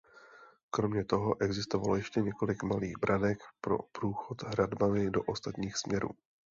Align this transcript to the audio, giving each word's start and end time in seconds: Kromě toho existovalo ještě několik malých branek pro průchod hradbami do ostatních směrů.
Kromě 0.69 1.05
toho 1.05 1.41
existovalo 1.43 1.95
ještě 1.95 2.21
několik 2.21 2.63
malých 2.63 2.97
branek 2.99 3.37
pro 3.61 3.77
průchod 3.91 4.41
hradbami 4.43 5.09
do 5.11 5.23
ostatních 5.23 5.77
směrů. 5.77 6.09